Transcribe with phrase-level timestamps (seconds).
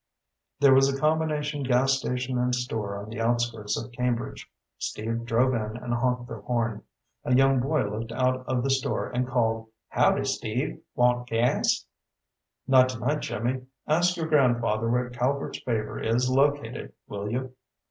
[0.59, 4.49] There was a combination gas station and store on the outskirts of Cambridge.
[4.79, 6.81] Steve drove in and honked the horn.
[7.23, 10.81] A young boy looked out of the store and called, "Howdy, Steve.
[10.95, 11.85] Want gas?"
[12.67, 13.67] "Not tonight, Jimmy.
[13.87, 17.53] Ask your grandfather where Calvert's Favor is located, will you?"